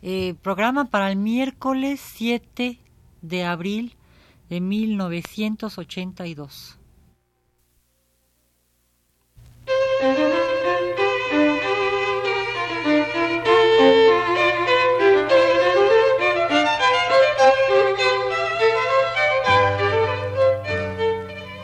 Eh, 0.00 0.36
programa 0.42 0.84
para 0.84 1.10
el 1.10 1.16
miércoles 1.16 2.00
7 2.00 2.78
de 3.20 3.44
abril 3.44 3.96
de 4.48 4.60
1982. 4.60 6.78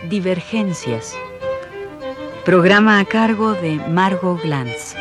Divergencias. 0.08 1.16
Programa 2.44 2.98
a 2.98 3.04
cargo 3.04 3.54
de 3.54 3.76
Margot 3.88 4.42
Glantz. 4.42 4.96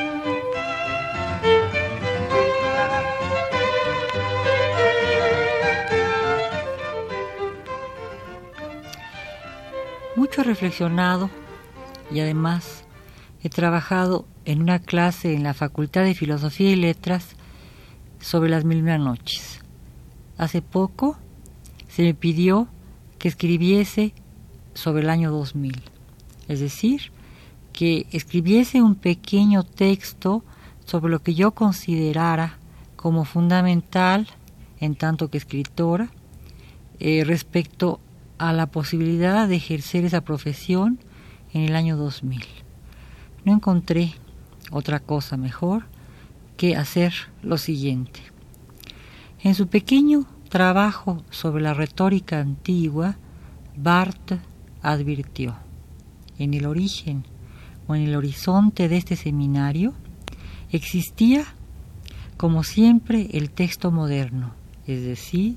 Mucho 10.33 10.41
he 10.41 10.45
reflexionado 10.45 11.29
y 12.11 12.19
además 12.19 12.85
he 13.43 13.49
trabajado 13.49 14.25
en 14.45 14.63
una 14.63 14.79
clase 14.79 15.35
en 15.35 15.43
la 15.43 15.53
Facultad 15.53 16.01
de 16.01 16.15
Filosofía 16.15 16.71
y 16.71 16.75
Letras 16.75 17.35
sobre 18.19 18.49
las 18.49 18.65
mil 18.65 18.83
noches. 18.83 19.59
Hace 20.39 20.63
poco 20.63 21.19
se 21.87 22.01
me 22.01 22.15
pidió 22.15 22.67
que 23.19 23.27
escribiese 23.27 24.15
sobre 24.73 25.03
el 25.03 25.11
año 25.11 25.29
2000, 25.29 25.83
es 26.47 26.59
decir, 26.59 27.11
que 27.71 28.07
escribiese 28.11 28.81
un 28.81 28.95
pequeño 28.95 29.61
texto 29.61 30.43
sobre 30.83 31.11
lo 31.11 31.21
que 31.21 31.35
yo 31.35 31.51
considerara 31.51 32.57
como 32.95 33.23
fundamental, 33.23 34.27
en 34.79 34.95
tanto 34.95 35.29
que 35.29 35.37
escritora, 35.37 36.09
eh, 36.99 37.23
respecto 37.23 37.99
a 38.43 38.51
la 38.51 38.65
posibilidad 38.65 39.47
de 39.47 39.55
ejercer 39.55 40.03
esa 40.03 40.19
profesión 40.19 40.99
en 41.53 41.61
el 41.61 41.77
año 41.77 41.95
2000. 41.95 42.43
No 43.45 43.53
encontré 43.53 44.15
otra 44.69 44.99
cosa 44.99 45.37
mejor 45.37 45.85
que 46.57 46.75
hacer 46.75 47.13
lo 47.41 47.57
siguiente. 47.57 48.19
En 49.43 49.55
su 49.55 49.67
pequeño 49.67 50.25
trabajo 50.49 51.23
sobre 51.29 51.63
la 51.63 51.73
retórica 51.73 52.41
antigua, 52.41 53.15
Barth 53.77 54.33
advirtió, 54.81 55.55
en 56.37 56.53
el 56.53 56.65
origen 56.65 57.23
o 57.87 57.95
en 57.95 58.01
el 58.01 58.13
horizonte 58.13 58.89
de 58.89 58.97
este 58.97 59.15
seminario 59.15 59.93
existía, 60.69 61.45
como 62.35 62.65
siempre, 62.65 63.29
el 63.31 63.51
texto 63.51 63.89
moderno, 63.89 64.53
es 64.85 65.01
decir, 65.01 65.55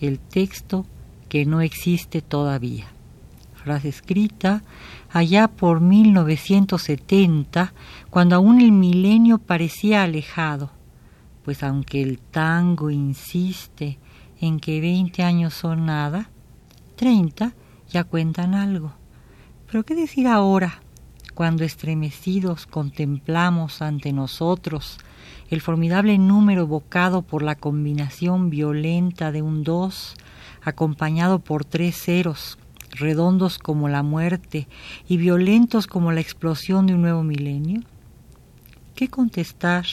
el 0.00 0.18
texto 0.18 0.86
que 1.30 1.46
no 1.46 1.62
existe 1.62 2.20
todavía. 2.20 2.88
Frase 3.54 3.88
escrita 3.88 4.62
allá 5.10 5.48
por 5.48 5.80
1970, 5.80 7.72
cuando 8.10 8.36
aún 8.36 8.60
el 8.60 8.72
milenio 8.72 9.38
parecía 9.38 10.02
alejado, 10.02 10.70
pues 11.44 11.62
aunque 11.62 12.02
el 12.02 12.18
tango 12.18 12.90
insiste 12.90 13.98
en 14.40 14.60
que 14.60 14.80
20 14.80 15.22
años 15.22 15.54
son 15.54 15.86
nada, 15.86 16.28
30 16.96 17.54
ya 17.88 18.04
cuentan 18.04 18.54
algo. 18.54 18.92
Pero 19.70 19.84
¿qué 19.84 19.94
decir 19.94 20.26
ahora, 20.26 20.80
cuando 21.34 21.64
estremecidos 21.64 22.66
contemplamos 22.66 23.82
ante 23.82 24.12
nosotros 24.12 24.98
el 25.48 25.60
formidable 25.60 26.18
número 26.18 26.62
evocado 26.62 27.22
por 27.22 27.42
la 27.42 27.54
combinación 27.54 28.50
violenta 28.50 29.30
de 29.30 29.42
un 29.42 29.62
dos, 29.62 30.16
acompañado 30.62 31.38
por 31.38 31.64
tres 31.64 31.96
ceros, 31.96 32.58
redondos 32.92 33.58
como 33.58 33.88
la 33.88 34.02
muerte 34.02 34.68
y 35.08 35.16
violentos 35.16 35.86
como 35.86 36.12
la 36.12 36.20
explosión 36.20 36.86
de 36.86 36.94
un 36.94 37.02
nuevo 37.02 37.22
milenio? 37.22 37.82
¿Qué 38.94 39.08
contestar 39.08 39.86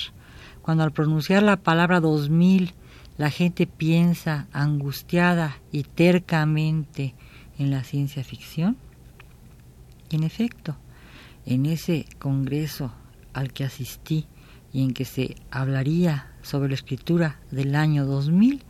cuando 0.62 0.84
al 0.84 0.92
pronunciar 0.92 1.44
la 1.44 1.58
palabra 1.58 2.00
dos 2.00 2.30
mil 2.30 2.74
la 3.18 3.30
gente 3.30 3.66
piensa 3.68 4.48
angustiada 4.52 5.58
y 5.72 5.84
tercamente 5.84 7.16
en 7.58 7.72
la 7.72 7.84
ciencia 7.84 8.24
ficción? 8.24 8.78
En 10.10 10.24
efecto, 10.24 10.78
en 11.46 11.66
ese 11.66 12.06
congreso 12.20 12.92
al 13.34 13.54
que 13.54 13.64
asistí 13.64 14.28
y 14.74 14.84
en 14.84 14.94
que 14.94 15.06
se 15.06 15.36
hablaría 15.52 16.32
sobre 16.42 16.70
la 16.70 16.76
escritura 16.76 17.40
del 17.52 17.76
año 17.76 18.06
2000, 18.06 18.64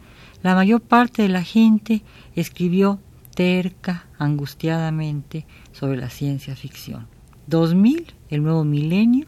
la 0.44 0.56
mayor 0.56 0.82
parte 0.82 1.24
de 1.24 1.30
la 1.30 1.44
gente 1.44 2.04
escribió 2.36 3.00
terca, 3.36 4.06
angustiadamente, 4.18 5.46
sobre 5.72 5.98
la 5.98 6.10
ciencia 6.10 6.56
ficción. 6.56 7.08
2000, 7.48 8.14
el 8.30 8.44
nuevo 8.44 8.64
milenio, 8.64 9.28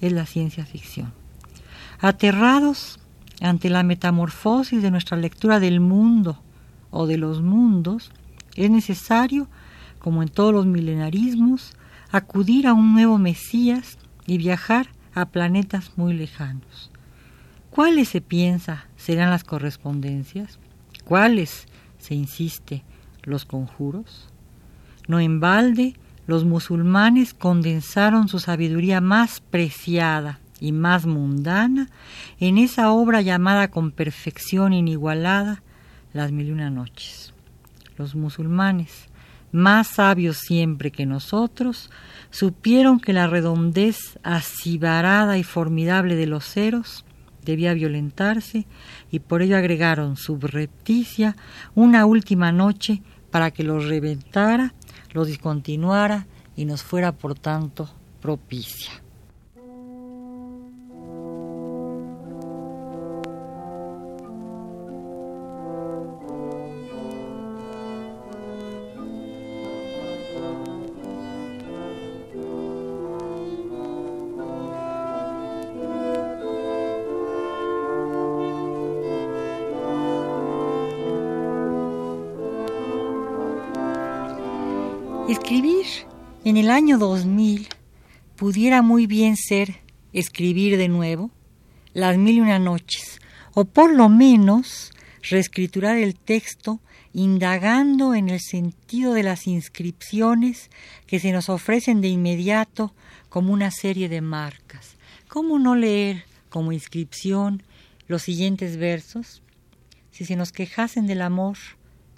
es 0.00 0.12
la 0.12 0.26
ciencia 0.26 0.64
ficción. 0.64 1.12
Aterrados 2.00 3.00
ante 3.40 3.70
la 3.70 3.82
metamorfosis 3.82 4.82
de 4.82 4.90
nuestra 4.90 5.16
lectura 5.16 5.60
del 5.60 5.80
mundo 5.80 6.40
o 6.90 7.06
de 7.06 7.18
los 7.18 7.42
mundos, 7.42 8.12
es 8.54 8.70
necesario, 8.70 9.48
como 9.98 10.22
en 10.22 10.28
todos 10.28 10.52
los 10.52 10.66
milenarismos, 10.66 11.72
acudir 12.10 12.66
a 12.66 12.72
un 12.72 12.94
nuevo 12.94 13.18
Mesías 13.18 13.98
y 14.26 14.38
viajar 14.38 14.88
a 15.14 15.26
planetas 15.26 15.92
muy 15.96 16.14
lejanos. 16.14 16.90
¿Cuáles 17.70 18.08
se 18.08 18.20
piensa 18.20 18.86
serán 18.96 19.30
las 19.30 19.44
correspondencias? 19.44 20.58
¿Cuáles, 21.04 21.66
se 21.98 22.14
insiste, 22.14 22.82
los 23.22 23.44
conjuros? 23.44 24.28
No 25.06 25.20
en 25.20 25.40
balde, 25.40 25.94
los 26.26 26.44
musulmanes 26.44 27.34
condensaron 27.34 28.28
su 28.28 28.38
sabiduría 28.38 29.00
más 29.00 29.40
preciada 29.40 30.40
y 30.60 30.72
más 30.72 31.06
mundana 31.06 31.88
en 32.40 32.58
esa 32.58 32.90
obra 32.90 33.22
llamada 33.22 33.68
con 33.68 33.92
perfección 33.92 34.72
inigualada 34.72 35.62
las 36.12 36.32
mil 36.32 36.48
y 36.48 36.50
una 36.50 36.68
noches 36.68 37.32
los 37.98 38.14
musulmanes, 38.14 39.08
más 39.52 39.88
sabios 39.88 40.38
siempre 40.38 40.90
que 40.90 41.04
nosotros, 41.04 41.90
supieron 42.30 43.00
que 43.00 43.12
la 43.12 43.26
redondez 43.26 44.18
asibarada 44.22 45.36
y 45.36 45.42
formidable 45.42 46.14
de 46.14 46.26
los 46.26 46.44
ceros 46.44 47.04
debía 47.48 47.72
violentarse 47.72 48.66
y 49.10 49.20
por 49.20 49.40
ello 49.40 49.56
agregaron 49.56 50.16
subrepticia 50.16 51.34
una 51.74 52.04
última 52.04 52.52
noche 52.52 53.02
para 53.30 53.50
que 53.50 53.64
los 53.64 53.86
reventara, 53.86 54.74
los 55.12 55.28
discontinuara 55.28 56.26
y 56.56 56.66
nos 56.66 56.82
fuera 56.82 57.12
por 57.12 57.34
tanto 57.38 57.88
propicia. 58.20 59.07
Escribir 85.28 85.84
en 86.46 86.56
el 86.56 86.70
año 86.70 86.96
2000 86.96 87.68
pudiera 88.34 88.80
muy 88.80 89.06
bien 89.06 89.36
ser 89.36 89.82
escribir 90.14 90.78
de 90.78 90.88
nuevo 90.88 91.30
las 91.92 92.16
mil 92.16 92.36
y 92.36 92.40
una 92.40 92.58
noches, 92.58 93.20
o 93.52 93.66
por 93.66 93.92
lo 93.92 94.08
menos 94.08 94.90
reescriturar 95.20 95.98
el 95.98 96.14
texto 96.14 96.80
indagando 97.12 98.14
en 98.14 98.30
el 98.30 98.40
sentido 98.40 99.12
de 99.12 99.22
las 99.22 99.46
inscripciones 99.46 100.70
que 101.06 101.20
se 101.20 101.30
nos 101.30 101.50
ofrecen 101.50 102.00
de 102.00 102.08
inmediato 102.08 102.94
como 103.28 103.52
una 103.52 103.70
serie 103.70 104.08
de 104.08 104.22
marcas. 104.22 104.96
¿Cómo 105.28 105.58
no 105.58 105.76
leer 105.76 106.24
como 106.48 106.72
inscripción 106.72 107.62
los 108.06 108.22
siguientes 108.22 108.78
versos? 108.78 109.42
Si 110.10 110.24
se 110.24 110.36
nos 110.36 110.52
quejasen 110.52 111.06
del 111.06 111.20
amor, 111.20 111.58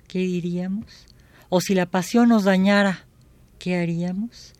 ¿qué 0.06 0.20
diríamos? 0.20 1.09
O 1.50 1.60
si 1.60 1.74
la 1.74 1.86
pasión 1.86 2.30
nos 2.30 2.44
dañara, 2.44 3.06
¿qué 3.58 3.76
haríamos? 3.76 4.54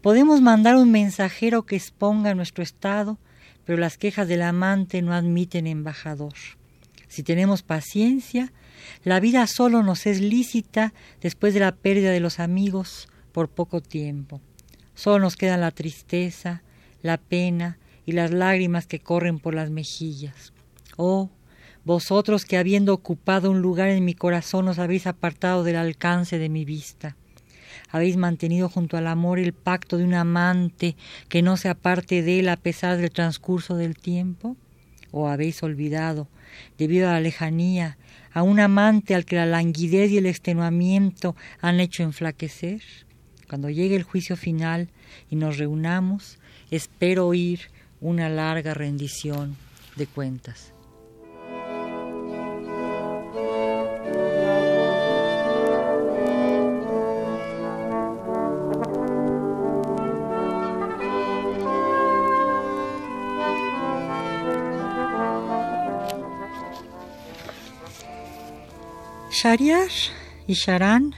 Podemos 0.00 0.42
mandar 0.42 0.76
un 0.76 0.92
mensajero 0.92 1.64
que 1.64 1.74
exponga 1.74 2.34
nuestro 2.34 2.62
estado, 2.62 3.18
pero 3.64 3.78
las 3.78 3.96
quejas 3.96 4.28
del 4.28 4.42
amante 4.42 5.00
no 5.02 5.14
admiten 5.14 5.66
embajador. 5.66 6.34
Si 7.08 7.22
tenemos 7.22 7.62
paciencia, 7.62 8.52
la 9.02 9.20
vida 9.20 9.46
solo 9.46 9.82
nos 9.82 10.06
es 10.06 10.20
lícita 10.20 10.92
después 11.22 11.54
de 11.54 11.60
la 11.60 11.74
pérdida 11.74 12.10
de 12.10 12.20
los 12.20 12.38
amigos 12.38 13.08
por 13.32 13.48
poco 13.48 13.80
tiempo. 13.80 14.40
Solo 14.94 15.20
nos 15.20 15.36
queda 15.36 15.56
la 15.56 15.70
tristeza, 15.70 16.62
la 17.02 17.16
pena 17.16 17.78
y 18.04 18.12
las 18.12 18.30
lágrimas 18.30 18.86
que 18.86 19.00
corren 19.00 19.38
por 19.38 19.54
las 19.54 19.70
mejillas. 19.70 20.52
Oh, 20.96 21.30
vosotros 21.84 22.44
que 22.44 22.56
habiendo 22.56 22.94
ocupado 22.94 23.50
un 23.50 23.60
lugar 23.60 23.90
en 23.90 24.04
mi 24.04 24.14
corazón 24.14 24.68
os 24.68 24.78
habéis 24.78 25.06
apartado 25.06 25.64
del 25.64 25.76
alcance 25.76 26.38
de 26.38 26.48
mi 26.48 26.64
vista. 26.64 27.16
Habéis 27.90 28.16
mantenido 28.16 28.68
junto 28.68 28.96
al 28.96 29.06
amor 29.06 29.38
el 29.38 29.52
pacto 29.52 29.98
de 29.98 30.04
un 30.04 30.14
amante 30.14 30.96
que 31.28 31.42
no 31.42 31.56
se 31.56 31.68
aparte 31.68 32.22
de 32.22 32.40
él 32.40 32.48
a 32.48 32.56
pesar 32.56 32.96
del 32.96 33.10
transcurso 33.10 33.76
del 33.76 33.96
tiempo. 33.96 34.56
¿O 35.12 35.28
habéis 35.28 35.62
olvidado, 35.62 36.26
debido 36.76 37.08
a 37.08 37.12
la 37.12 37.20
lejanía, 37.20 37.98
a 38.32 38.42
un 38.42 38.58
amante 38.58 39.14
al 39.14 39.24
que 39.24 39.36
la 39.36 39.46
languidez 39.46 40.10
y 40.10 40.18
el 40.18 40.26
extenuamiento 40.26 41.36
han 41.60 41.78
hecho 41.78 42.02
enflaquecer? 42.02 42.82
Cuando 43.48 43.70
llegue 43.70 43.94
el 43.94 44.02
juicio 44.02 44.36
final 44.36 44.88
y 45.30 45.36
nos 45.36 45.58
reunamos, 45.58 46.38
espero 46.72 47.28
oír 47.28 47.60
una 48.00 48.28
larga 48.28 48.74
rendición 48.74 49.56
de 49.94 50.08
cuentas. 50.08 50.73
Shariar 69.34 69.90
y 70.46 70.54
Sharan 70.54 71.12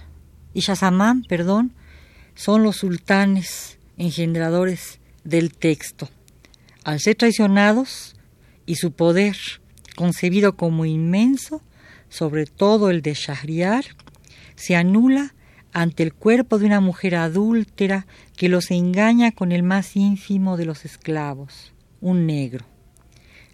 y 0.54 0.60
Shazamán, 0.60 1.22
perdón, 1.24 1.74
son 2.34 2.62
los 2.62 2.76
sultanes 2.76 3.78
engendradores 3.98 5.00
del 5.22 5.52
texto. 5.52 6.08
Al 6.82 6.98
ser 6.98 7.16
traicionados 7.16 8.16
y 8.64 8.76
su 8.76 8.92
poder 8.92 9.36
concebido 9.96 10.56
como 10.56 10.86
inmenso, 10.86 11.60
sobre 12.08 12.46
todo 12.46 12.88
el 12.88 13.02
de 13.02 13.12
Shahriar, 13.12 13.84
se 14.54 14.76
anula 14.76 15.34
ante 15.74 16.02
el 16.02 16.14
cuerpo 16.14 16.58
de 16.58 16.64
una 16.64 16.80
mujer 16.80 17.16
adúltera 17.16 18.06
que 18.34 18.48
los 18.48 18.70
engaña 18.70 19.32
con 19.32 19.52
el 19.52 19.62
más 19.62 19.94
ínfimo 19.94 20.56
de 20.56 20.64
los 20.64 20.86
esclavos, 20.86 21.74
un 22.00 22.24
negro. 22.24 22.64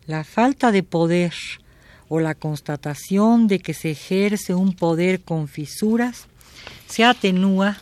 La 0.06 0.23
falta 0.23 0.70
de 0.70 0.85
poder 0.85 1.32
o 2.14 2.20
la 2.20 2.35
constatación 2.35 3.47
de 3.47 3.61
que 3.61 3.73
se 3.73 3.93
ejerce 3.93 4.55
un 4.55 4.75
poder 4.75 5.23
con 5.23 5.49
fisuras 5.49 6.26
se 6.87 7.06
atenúa 7.06 7.79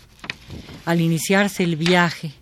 al 0.84 1.00
iniciarse 1.00 1.64
el 1.64 1.74
viaje 1.74 2.32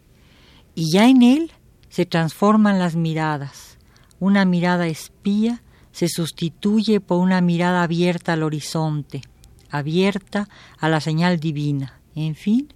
y 0.75 0.93
ya 0.93 1.08
en 1.08 1.23
él 1.23 1.50
se 1.88 2.05
transforman 2.05 2.79
las 2.79 2.94
miradas. 2.94 3.79
Una 4.20 4.44
mirada 4.44 4.87
espía 4.87 5.62
se 5.90 6.11
sustituye 6.11 7.00
por 7.00 7.20
una 7.20 7.40
mirada 7.40 7.82
abierta 7.85 8.35
al 8.35 8.43
horizonte, 8.43 9.23
abierta 9.70 10.46
a 10.79 10.90
la 10.90 11.00
señal 11.00 11.40
divina, 11.40 12.02
en 12.14 12.35
fin, 12.35 12.69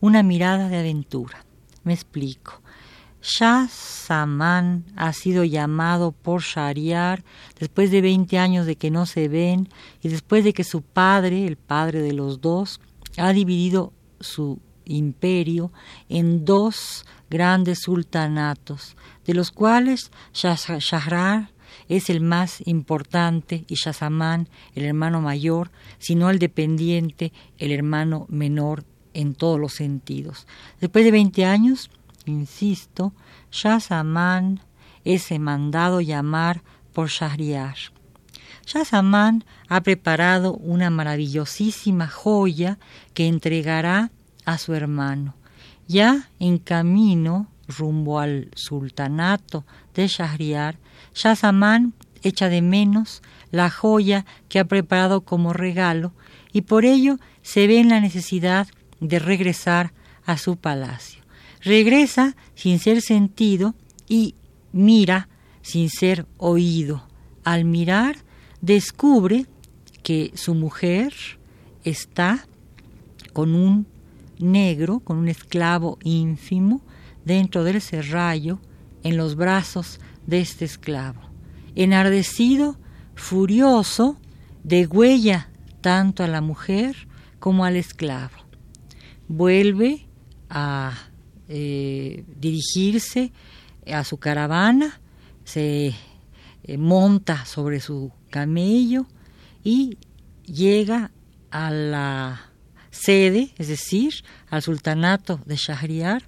una 0.00 0.22
mirada 0.22 0.68
de 0.68 0.78
aventura. 0.78 1.44
Me 1.82 1.94
explico. 1.94 2.62
Shah 3.22 3.68
Saman 3.68 4.84
ha 4.96 5.12
sido 5.12 5.44
llamado 5.44 6.10
por 6.10 6.42
Shariar 6.42 7.22
después 7.58 7.92
de 7.92 8.00
20 8.00 8.36
años 8.38 8.66
de 8.66 8.74
que 8.74 8.90
no 8.90 9.06
se 9.06 9.28
ven 9.28 9.68
y 10.02 10.08
después 10.08 10.42
de 10.42 10.52
que 10.52 10.64
su 10.64 10.82
padre, 10.82 11.46
el 11.46 11.56
padre 11.56 12.02
de 12.02 12.12
los 12.12 12.40
dos, 12.40 12.80
ha 13.16 13.32
dividido 13.32 13.92
su 14.18 14.60
imperio 14.84 15.72
en 16.08 16.44
dos 16.44 17.06
grandes 17.30 17.80
sultanatos, 17.82 18.96
de 19.24 19.34
los 19.34 19.52
cuales 19.52 20.10
Shahrar 20.34 21.50
es 21.88 22.10
el 22.10 22.20
más 22.20 22.66
importante 22.66 23.64
y 23.68 23.76
Shahzaman 23.76 24.48
el 24.74 24.84
hermano 24.84 25.20
mayor, 25.20 25.70
sino 25.98 26.28
el 26.28 26.38
dependiente, 26.38 27.32
el 27.58 27.70
hermano 27.70 28.26
menor 28.28 28.84
en 29.14 29.34
todos 29.34 29.60
los 29.60 29.74
sentidos. 29.74 30.46
Después 30.80 31.04
de 31.04 31.10
20 31.10 31.44
años, 31.44 31.90
Insisto, 32.26 33.12
Shahzaman 33.50 34.60
es 35.04 35.30
mandado 35.38 36.00
llamar 36.00 36.62
por 36.92 37.08
Shahriar. 37.08 37.76
Shahzaman 38.66 39.44
ha 39.68 39.80
preparado 39.80 40.54
una 40.54 40.90
maravillosísima 40.90 42.06
joya 42.06 42.78
que 43.14 43.26
entregará 43.26 44.10
a 44.44 44.58
su 44.58 44.74
hermano. 44.74 45.34
Ya 45.88 46.28
en 46.38 46.58
camino 46.58 47.48
rumbo 47.66 48.20
al 48.20 48.50
sultanato 48.54 49.64
de 49.94 50.06
Shahriar, 50.06 50.78
Shahzaman 51.14 51.94
echa 52.22 52.48
de 52.48 52.62
menos 52.62 53.22
la 53.50 53.68
joya 53.68 54.24
que 54.48 54.60
ha 54.60 54.64
preparado 54.64 55.22
como 55.22 55.52
regalo 55.52 56.12
y 56.52 56.62
por 56.62 56.84
ello 56.84 57.18
se 57.42 57.66
ve 57.66 57.80
en 57.80 57.88
la 57.88 58.00
necesidad 58.00 58.68
de 59.00 59.18
regresar 59.18 59.92
a 60.24 60.38
su 60.38 60.56
palacio 60.56 61.21
regresa 61.62 62.36
sin 62.54 62.78
ser 62.78 63.00
sentido 63.00 63.74
y 64.08 64.34
mira 64.72 65.28
sin 65.62 65.88
ser 65.90 66.26
oído. 66.36 67.06
Al 67.44 67.64
mirar 67.64 68.16
descubre 68.60 69.46
que 70.02 70.32
su 70.34 70.54
mujer 70.54 71.14
está 71.84 72.46
con 73.32 73.54
un 73.54 73.86
negro, 74.38 75.00
con 75.00 75.18
un 75.18 75.28
esclavo 75.28 75.98
ínfimo, 76.02 76.82
dentro 77.24 77.64
del 77.64 77.80
serrallo, 77.80 78.60
en 79.04 79.16
los 79.16 79.36
brazos 79.36 80.00
de 80.26 80.40
este 80.40 80.64
esclavo. 80.64 81.20
Enardecido, 81.74 82.76
furioso, 83.14 84.18
degüella 84.64 85.48
tanto 85.80 86.22
a 86.22 86.28
la 86.28 86.40
mujer 86.40 87.08
como 87.38 87.64
al 87.64 87.76
esclavo. 87.76 88.36
Vuelve 89.28 90.06
a 90.50 90.92
eh, 91.54 92.24
dirigirse 92.40 93.30
a 93.92 94.04
su 94.04 94.16
caravana, 94.16 95.02
se 95.44 95.92
eh, 96.64 96.78
monta 96.78 97.44
sobre 97.44 97.80
su 97.80 98.10
camello 98.30 99.06
y 99.62 99.98
llega 100.46 101.10
a 101.50 101.70
la 101.70 102.40
sede, 102.90 103.52
es 103.58 103.68
decir, 103.68 104.14
al 104.48 104.62
sultanato 104.62 105.40
de 105.44 105.56
Shahriar, 105.56 106.22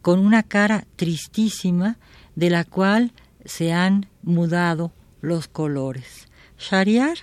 con 0.00 0.20
una 0.20 0.44
cara 0.44 0.86
tristísima 0.94 1.98
de 2.36 2.50
la 2.50 2.62
cual 2.62 3.12
se 3.44 3.72
han 3.72 4.06
mudado 4.22 4.92
los 5.20 5.48
colores. 5.48 6.28
Shahriar 6.56 7.18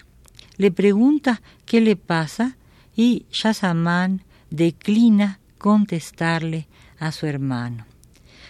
le 0.57 0.71
pregunta 0.71 1.41
qué 1.65 1.79
le 1.79 1.95
pasa 1.95 2.57
y 2.97 3.27
Shahzaman 3.31 4.25
declina 4.49 5.39
contestarle 5.57 6.66
a 6.99 7.11
su 7.11 7.25
hermano. 7.25 7.85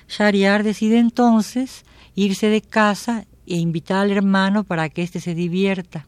Shariar 0.07 0.63
decide 0.63 0.99
entonces 0.99 1.83
irse 2.15 2.47
de 2.47 2.61
casa 2.61 3.25
e 3.45 3.55
invitar 3.55 3.99
al 3.99 4.11
hermano 4.11 4.63
para 4.63 4.89
que 4.89 5.03
éste 5.03 5.19
se 5.19 5.35
divierta. 5.35 6.07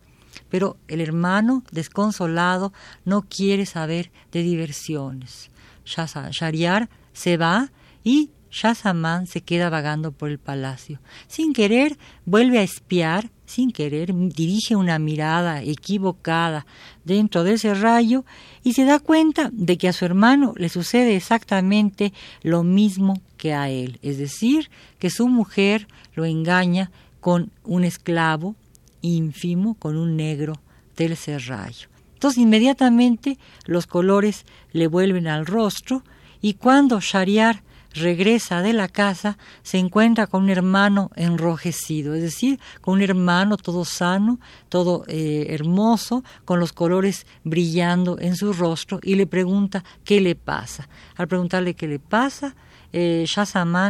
Pero 0.50 0.77
el 0.88 1.01
hermano, 1.01 1.63
desconsolado, 1.72 2.74
no 3.05 3.22
quiere 3.22 3.65
saber 3.65 4.12
de 4.31 4.41
diversiones. 4.41 5.51
Shariar 5.86 6.89
se 7.13 7.38
va 7.38 7.72
y 8.03 8.31
Shahzaman 8.51 9.27
se 9.27 9.41
queda 9.41 9.69
vagando 9.69 10.12
por 10.12 10.29
el 10.29 10.39
palacio. 10.39 11.00
Sin 11.27 11.53
querer, 11.53 11.98
vuelve 12.25 12.60
a 12.60 12.63
espiar, 12.63 13.29
sin 13.50 13.72
querer, 13.72 14.13
dirige 14.13 14.75
una 14.75 15.00
mirada 15.00 15.63
equivocada 15.63 16.68
dentro 17.03 17.44
de 17.44 17.53
ese 17.53 17.74
rayo 17.74 18.24
y 18.63 18.74
se 18.74 18.86
da 18.86 19.00
cuenta 19.00 19.50
de 19.51 19.75
que 19.79 19.88
a 19.88 19.94
su 19.94 20.06
hermano 20.06 20.53
le 20.56 20.70
sucede 20.70 21.15
exactamente 21.15 22.13
lo 22.44 22.62
mismo 22.62 23.20
que 23.38 23.56
a 23.56 23.70
él, 23.70 23.98
es 24.03 24.20
decir, 24.20 24.70
que 25.00 25.10
su 25.10 25.27
mujer 25.27 25.88
lo 26.13 26.25
engaña 26.25 26.91
con 27.22 27.51
un 27.63 27.86
esclavo 27.86 28.56
ínfimo, 29.01 29.74
con 29.74 29.98
un 29.98 30.15
negro 30.15 30.53
del 30.96 31.18
serrallo. 31.18 31.88
Entonces 32.13 32.38
inmediatamente 32.38 33.39
los 33.65 33.88
colores 33.88 34.46
le 34.74 34.86
vuelven 34.86 35.27
al 35.27 35.48
rostro 35.48 36.03
y 36.39 36.53
cuando 36.53 37.00
Shariar 37.00 37.63
regresa 37.93 38.62
de 38.62 38.74
la 38.74 38.88
casa, 38.88 39.38
se 39.63 39.77
encuentra 39.77 40.27
con 40.27 40.43
un 40.43 40.50
hermano 40.50 41.12
enrojecido, 41.15 42.13
es 42.13 42.22
decir, 42.22 42.60
con 42.81 42.96
un 42.96 43.01
hermano 43.01 43.58
todo 43.58 43.86
sano, 43.86 44.39
todo 44.69 45.03
eh, 45.08 45.48
hermoso, 45.50 46.24
con 46.46 46.60
los 46.60 46.74
colores 46.74 47.25
brillando 47.43 48.17
en 48.19 48.36
su 48.36 48.53
rostro, 48.53 49.00
y 49.01 49.15
le 49.15 49.27
pregunta 49.27 49.84
qué 50.03 50.22
le 50.22 50.36
pasa. 50.36 50.88
Al 51.15 51.27
preguntarle 51.27 51.74
qué 51.74 51.88
le 51.88 52.00
pasa, 52.00 52.55
eh, 52.91 53.25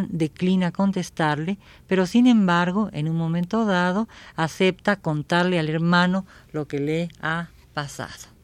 declina 0.09 0.71
contestarle, 0.71 1.57
pero 1.87 2.05
sin 2.05 2.27
embargo, 2.27 2.89
en 2.91 3.09
un 3.09 3.17
momento 3.17 3.65
dado, 3.65 4.07
acepta 4.35 4.97
contarle 4.97 5.59
al 5.59 5.69
hermano 5.69 6.25
lo 6.51 6.67
que 6.67 6.79
le 6.79 7.09
ha 7.21 7.49
pasado. 7.73 8.38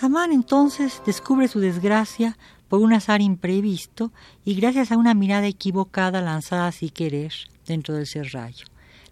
Shazamán 0.00 0.32
entonces 0.32 1.02
descubre 1.04 1.46
su 1.46 1.60
desgracia 1.60 2.38
por 2.68 2.80
un 2.80 2.94
azar 2.94 3.20
imprevisto 3.20 4.12
y 4.46 4.54
gracias 4.54 4.92
a 4.92 4.96
una 4.96 5.12
mirada 5.12 5.46
equivocada 5.46 6.22
lanzada 6.22 6.72
sin 6.72 6.88
querer 6.88 7.34
dentro 7.66 7.94
del 7.94 8.06
serrallo. 8.06 8.64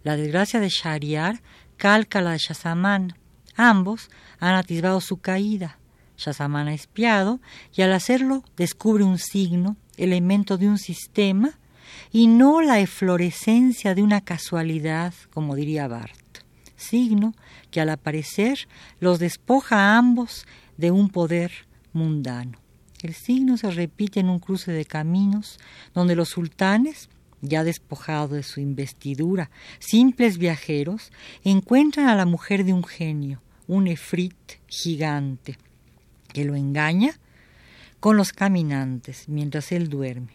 La 0.02 0.16
desgracia 0.16 0.60
de 0.60 0.70
Shariar 0.70 1.42
calca 1.76 2.22
la 2.22 2.30
de 2.30 2.38
Shazamán. 2.38 3.18
Ambos 3.54 4.08
han 4.40 4.54
atisbado 4.54 5.02
su 5.02 5.18
caída. 5.18 5.78
Shazamán 6.16 6.68
ha 6.68 6.72
espiado 6.74 7.38
y 7.74 7.82
al 7.82 7.92
hacerlo 7.92 8.42
descubre 8.56 9.04
un 9.04 9.18
signo, 9.18 9.76
elemento 9.98 10.56
de 10.56 10.68
un 10.68 10.78
sistema, 10.78 11.58
y 12.12 12.28
no 12.28 12.62
la 12.62 12.80
eflorescencia 12.80 13.94
de 13.94 14.02
una 14.02 14.22
casualidad, 14.22 15.12
como 15.34 15.54
diría 15.54 15.86
Barth. 15.86 16.16
Signo 16.76 17.34
que 17.70 17.82
al 17.82 17.90
aparecer 17.90 18.68
los 19.00 19.18
despoja 19.18 19.76
a 19.76 19.98
ambos 19.98 20.46
de 20.78 20.90
un 20.90 21.10
poder 21.10 21.52
mundano. 21.92 22.58
El 23.02 23.14
signo 23.14 23.58
se 23.58 23.70
repite 23.70 24.20
en 24.20 24.30
un 24.30 24.38
cruce 24.38 24.72
de 24.72 24.84
caminos 24.84 25.58
donde 25.94 26.16
los 26.16 26.30
sultanes, 26.30 27.10
ya 27.42 27.62
despojados 27.62 28.30
de 28.30 28.42
su 28.42 28.60
investidura, 28.60 29.50
simples 29.78 30.38
viajeros, 30.38 31.12
encuentran 31.44 32.08
a 32.08 32.16
la 32.16 32.24
mujer 32.24 32.64
de 32.64 32.72
un 32.72 32.82
genio, 32.82 33.42
un 33.66 33.86
efrit 33.86 34.34
gigante, 34.66 35.58
que 36.32 36.44
lo 36.44 36.56
engaña 36.56 37.12
con 38.00 38.16
los 38.16 38.32
caminantes 38.32 39.28
mientras 39.28 39.70
él 39.72 39.88
duerme. 39.88 40.32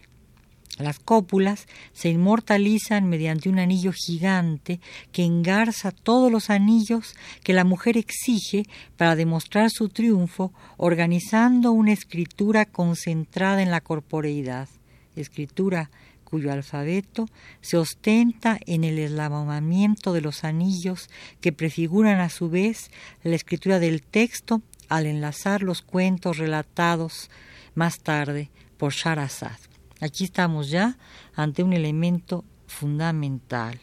Las 0.78 0.98
cópulas 0.98 1.68
se 1.92 2.08
inmortalizan 2.08 3.08
mediante 3.08 3.48
un 3.48 3.60
anillo 3.60 3.92
gigante 3.92 4.80
que 5.12 5.24
engarza 5.24 5.92
todos 5.92 6.32
los 6.32 6.50
anillos 6.50 7.14
que 7.44 7.52
la 7.52 7.62
mujer 7.62 7.96
exige 7.96 8.64
para 8.96 9.14
demostrar 9.14 9.70
su 9.70 9.88
triunfo, 9.88 10.52
organizando 10.76 11.70
una 11.70 11.92
escritura 11.92 12.64
concentrada 12.64 13.62
en 13.62 13.70
la 13.70 13.80
corporeidad, 13.80 14.68
escritura 15.14 15.90
cuyo 16.24 16.52
alfabeto 16.52 17.28
se 17.60 17.76
ostenta 17.76 18.58
en 18.66 18.82
el 18.82 18.98
eslabonamiento 18.98 20.12
de 20.12 20.22
los 20.22 20.42
anillos 20.42 21.08
que 21.40 21.52
prefiguran 21.52 22.18
a 22.18 22.30
su 22.30 22.50
vez 22.50 22.90
la 23.22 23.36
escritura 23.36 23.78
del 23.78 24.02
texto 24.02 24.60
al 24.88 25.06
enlazar 25.06 25.62
los 25.62 25.82
cuentos 25.82 26.38
relatados 26.38 27.30
más 27.76 28.00
tarde 28.00 28.50
por 28.76 28.92
Sharazad. 28.92 29.73
Aquí 30.00 30.24
estamos 30.24 30.70
ya 30.70 30.96
ante 31.34 31.62
un 31.62 31.72
elemento 31.72 32.44
fundamental. 32.66 33.80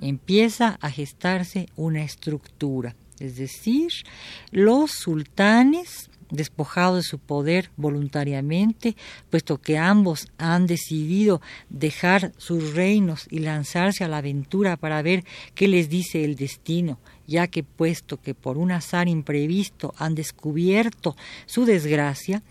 Empieza 0.00 0.78
a 0.80 0.90
gestarse 0.90 1.68
una 1.76 2.02
estructura, 2.02 2.96
es 3.18 3.36
decir, 3.36 3.90
los 4.50 4.90
sultanes 4.90 6.10
despojados 6.34 6.96
de 6.96 7.08
su 7.08 7.18
poder 7.18 7.70
voluntariamente, 7.76 8.96
puesto 9.30 9.60
que 9.60 9.78
ambos 9.78 10.28
han 10.38 10.66
decidido 10.66 11.40
dejar 11.70 12.32
sus 12.36 12.74
reinos 12.74 13.26
y 13.30 13.40
lanzarse 13.40 14.04
a 14.04 14.08
la 14.08 14.18
aventura 14.18 14.76
para 14.76 15.02
ver 15.02 15.24
qué 15.54 15.68
les 15.68 15.88
dice 15.88 16.24
el 16.24 16.36
destino, 16.36 16.98
ya 17.26 17.46
que 17.46 17.62
puesto 17.62 18.20
que 18.20 18.34
por 18.34 18.58
un 18.58 18.72
azar 18.72 19.08
imprevisto 19.08 19.94
han 19.98 20.14
descubierto 20.14 21.16
su 21.46 21.64
desgracia, 21.64 22.42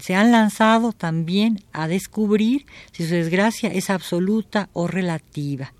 se 0.00 0.14
han 0.14 0.32
lanzado 0.32 0.92
también 0.92 1.60
a 1.72 1.88
descubrir 1.88 2.66
si 2.92 3.06
su 3.06 3.14
desgracia 3.14 3.70
es 3.70 3.90
absoluta 3.90 4.68
o 4.72 4.86
relativa. 4.86 5.72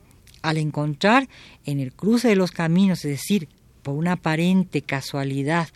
Al 0.43 0.59
encontrar 0.59 1.29
en 1.65 1.81
el 1.81 1.93
cruce 1.95 2.29
de 2.29 2.37
los 2.37 2.51
caminos, 2.51 3.05
es 3.05 3.13
decir, 3.13 3.49
por 3.83 3.95
una 3.95 4.13
aparente 4.13 4.83
casualidad, 4.83 5.69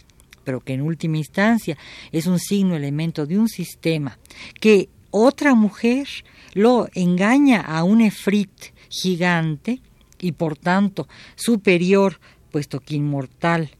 pero 0.48 0.62
que 0.62 0.72
en 0.72 0.80
última 0.80 1.18
instancia 1.18 1.76
es 2.10 2.24
un 2.24 2.38
signo 2.38 2.74
elemento 2.74 3.26
de 3.26 3.38
un 3.38 3.50
sistema, 3.50 4.18
que 4.58 4.88
otra 5.10 5.54
mujer 5.54 6.08
lo 6.54 6.88
engaña 6.94 7.60
a 7.60 7.84
un 7.84 8.00
efrit 8.00 8.50
gigante 8.88 9.82
y 10.18 10.32
por 10.32 10.56
tanto 10.56 11.06
superior, 11.36 12.18
puesto 12.50 12.80
que 12.80 12.94
inmortal, 12.94 13.72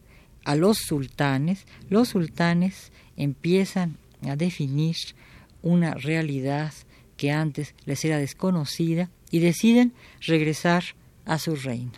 a 0.44 0.56
los 0.56 0.76
sultanes, 0.76 1.64
los 1.88 2.08
sultanes 2.08 2.92
empiezan 3.16 3.96
a 4.28 4.36
definir 4.36 4.96
una 5.62 5.94
realidad 5.94 6.74
que 7.16 7.30
antes 7.30 7.74
les 7.86 8.04
era 8.04 8.18
desconocida 8.18 9.08
y 9.30 9.38
deciden 9.38 9.94
regresar 10.20 10.84
a 11.24 11.38
su 11.38 11.56
reino. 11.56 11.92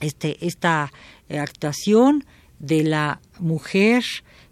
Este, 0.00 0.38
esta 0.40 0.90
actuación 1.28 2.24
de 2.60 2.84
la 2.84 3.20
mujer 3.40 4.04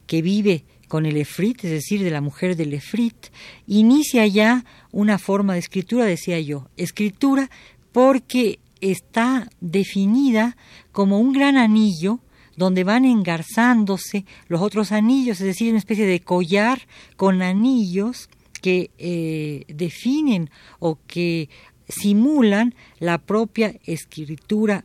que 0.07 0.23
vive 0.23 0.65
con 0.89 1.07
el 1.07 1.17
efrit, 1.19 1.65
es 1.65 1.71
decir, 1.71 2.03
de 2.03 2.11
la 2.11 2.21
mujer 2.21 2.57
del 2.57 2.73
efrit, 2.73 3.29
inicia 3.67 4.27
ya 4.27 4.65
una 4.91 5.19
forma 5.19 5.53
de 5.53 5.61
escritura, 5.61 6.07
decía 6.07 6.41
yo, 6.41 6.69
escritura 6.77 7.51
porque 7.93 8.59
está 8.81 9.49
definida 9.61 10.57
como 10.93 11.21
un 11.21 11.33
gran 11.33 11.57
anillo 11.57 12.21
donde 12.57 12.83
van 12.85 13.05
engarzándose 13.05 14.25
los 14.49 14.61
otros 14.61 14.91
anillos, 14.91 15.41
es 15.41 15.47
decir, 15.47 15.71
una 15.71 15.79
especie 15.79 16.07
de 16.07 16.21
collar 16.21 16.81
con 17.17 17.43
anillos 17.43 18.29
que 18.61 18.91
eh, 18.99 19.65
definen 19.69 20.51
o 20.81 20.99
que 21.07 21.49
simulan 21.89 22.75
la 22.99 23.19
propia 23.19 23.75
escritura 23.85 24.85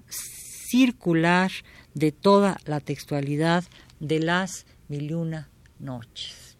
circular 0.69 1.51
de 1.93 2.11
toda 2.11 2.57
la 2.65 2.79
textualidad 2.79 3.63
de 3.99 4.19
las 4.19 4.65
mil 4.87 5.11
y 5.11 5.13
una 5.13 5.49
noches. 5.79 6.57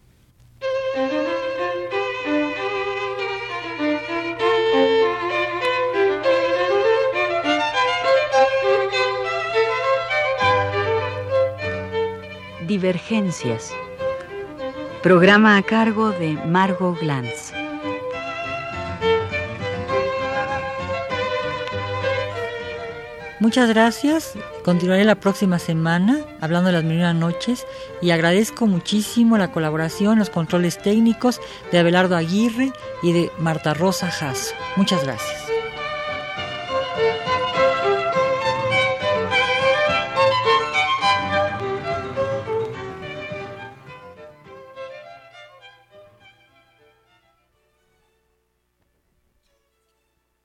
Divergencias. 12.66 13.72
Programa 15.02 15.56
a 15.56 15.62
cargo 15.62 16.10
de 16.10 16.32
Margot 16.32 16.98
Glantz. 16.98 17.53
Muchas 23.40 23.68
gracias. 23.68 24.34
Continuaré 24.64 25.04
la 25.04 25.16
próxima 25.16 25.58
semana 25.58 26.20
hablando 26.40 26.68
de 26.68 26.72
las 26.72 26.84
mil 26.84 27.00
noches 27.18 27.66
y 28.00 28.10
agradezco 28.10 28.66
muchísimo 28.66 29.36
la 29.38 29.52
colaboración, 29.52 30.18
los 30.18 30.30
controles 30.30 30.78
técnicos 30.78 31.40
de 31.72 31.78
Abelardo 31.78 32.16
Aguirre 32.16 32.72
y 33.02 33.12
de 33.12 33.30
Marta 33.38 33.74
Rosa 33.74 34.10
Jasso. 34.10 34.54
Muchas 34.76 35.04
gracias. 35.04 35.43